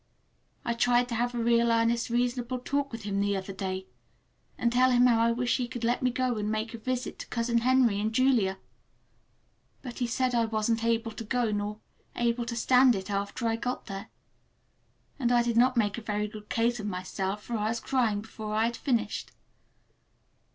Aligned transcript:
I 0.65 0.73
tried 0.73 1.07
to 1.09 1.13
have 1.13 1.35
a 1.35 1.37
real 1.37 1.71
earnest 1.71 2.09
reasonable 2.09 2.57
talk 2.57 2.91
with 2.91 3.03
him 3.03 3.19
the 3.19 3.37
other 3.37 3.53
day, 3.53 3.85
and 4.57 4.73
tell 4.73 4.89
him 4.89 5.05
how 5.05 5.19
I 5.21 5.31
wish 5.31 5.57
he 5.57 5.69
would 5.71 5.83
let 5.83 6.01
me 6.01 6.09
go 6.09 6.37
and 6.37 6.49
make 6.51 6.73
a 6.73 6.79
visit 6.79 7.19
to 7.19 7.27
Cousin 7.27 7.59
Henry 7.59 7.99
and 7.99 8.11
Julia. 8.11 8.57
But 9.83 9.99
he 9.99 10.07
said 10.07 10.33
I 10.33 10.45
wasn't 10.45 10.83
able 10.83 11.11
to 11.11 11.23
go, 11.23 11.51
nor 11.51 11.81
able 12.15 12.47
to 12.47 12.55
stand 12.55 12.95
it 12.95 13.11
after 13.11 13.47
I 13.47 13.57
got 13.57 13.85
there; 13.85 14.09
and 15.19 15.31
I 15.31 15.43
did 15.43 15.55
not 15.55 15.77
make 15.77 15.99
out 15.99 15.99
a 15.99 16.07
very 16.07 16.27
good 16.27 16.49
case 16.49 16.77
for 16.77 16.83
myself, 16.83 17.43
for 17.43 17.53
I 17.55 17.69
was 17.69 17.79
crying 17.79 18.21
before 18.21 18.55
I 18.55 18.65
had 18.65 18.77
finished. 18.77 19.33